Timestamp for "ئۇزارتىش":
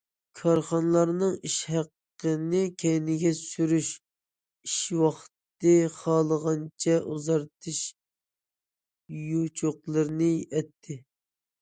7.11-7.85